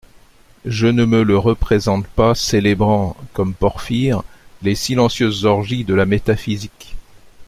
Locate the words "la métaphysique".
5.93-6.95